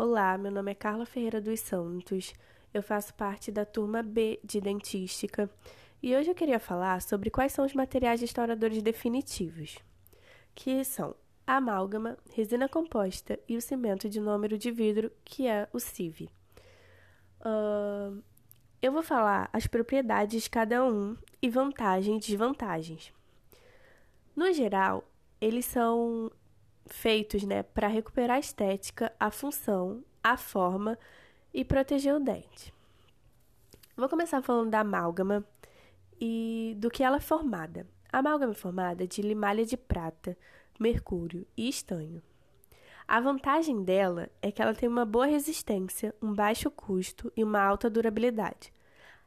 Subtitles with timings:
[0.00, 2.32] Olá, meu nome é Carla Ferreira dos Santos.
[2.72, 5.50] Eu faço parte da turma B de Dentística
[6.00, 9.76] e hoje eu queria falar sobre quais são os materiais restauradores definitivos,
[10.54, 15.68] que são a amálgama, resina composta e o cimento de número de vidro, que é
[15.72, 16.30] o CIV.
[17.40, 18.22] Uh,
[18.80, 23.12] eu vou falar as propriedades de cada um e vantagens e desvantagens.
[24.36, 25.02] No geral,
[25.40, 26.30] eles são
[26.88, 30.98] feitos né, para recuperar a estética, a função, a forma
[31.52, 32.72] e proteger o dente.
[33.96, 35.44] Vou começar falando da amálgama
[36.20, 37.86] e do que ela é formada.
[38.12, 40.36] A amálgama é formada de limalha de prata,
[40.78, 42.22] mercúrio e estanho.
[43.06, 47.60] A vantagem dela é que ela tem uma boa resistência, um baixo custo e uma
[47.60, 48.72] alta durabilidade.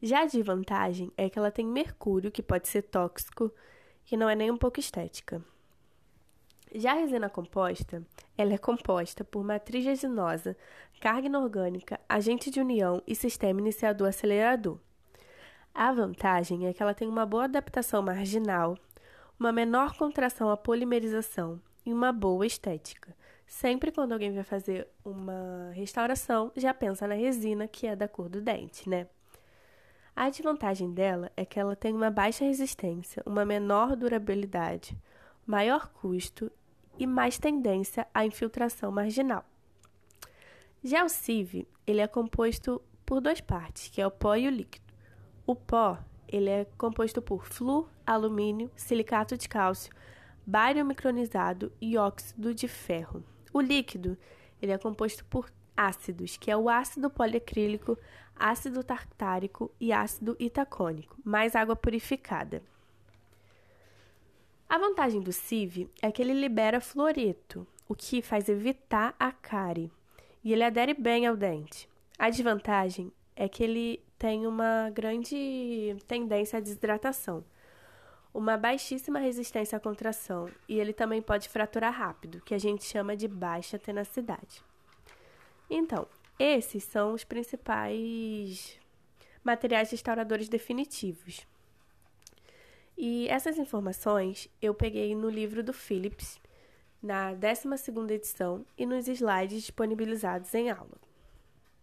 [0.00, 3.52] Já a desvantagem é que ela tem mercúrio, que pode ser tóxico,
[4.10, 5.44] e não é nem um pouco estética.
[6.78, 8.02] Já a resina composta,
[8.36, 10.54] ela é composta por matriz resinosa,
[11.00, 14.78] carga inorgânica, agente de união e sistema iniciador acelerador.
[15.74, 18.76] A vantagem é que ela tem uma boa adaptação marginal,
[19.40, 23.16] uma menor contração à polimerização e uma boa estética.
[23.46, 28.28] Sempre quando alguém vai fazer uma restauração, já pensa na resina que é da cor
[28.28, 29.06] do dente, né?
[30.14, 34.94] A desvantagem dela é que ela tem uma baixa resistência, uma menor durabilidade,
[35.46, 36.52] maior custo
[36.98, 39.44] e mais tendência à infiltração marginal.
[40.82, 44.50] Já o CIV, ele é composto por duas partes, que é o pó e o
[44.50, 44.84] líquido.
[45.46, 49.92] O pó, ele é composto por flúor, alumínio, silicato de cálcio,
[50.44, 53.24] bário micronizado e óxido de ferro.
[53.52, 54.16] O líquido,
[54.60, 57.98] ele é composto por ácidos, que é o ácido poliacrílico,
[58.34, 62.62] ácido tartárico e ácido itacônico, mais água purificada.
[64.76, 69.90] A vantagem do CIV é que ele libera fluoreto, o que faz evitar a cárie,
[70.44, 71.88] e ele adere bem ao dente.
[72.18, 77.42] A desvantagem é que ele tem uma grande tendência à desidratação,
[78.34, 83.16] uma baixíssima resistência à contração, e ele também pode fraturar rápido, que a gente chama
[83.16, 84.62] de baixa tenacidade.
[85.70, 86.06] Então,
[86.38, 88.78] esses são os principais
[89.42, 91.46] materiais restauradores definitivos.
[92.96, 96.40] E essas informações eu peguei no livro do Phillips,
[97.02, 100.98] na 12ª edição e nos slides disponibilizados em aula.